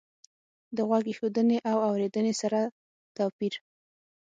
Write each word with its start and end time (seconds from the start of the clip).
د 0.75 0.77
غوږ 0.87 1.05
ایښودنې 1.09 1.57
له 1.65 1.73
اورېدنې 1.89 2.33
سره 2.41 2.59
توپیر 3.15 3.53